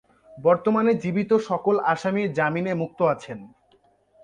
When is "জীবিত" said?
0.93-1.31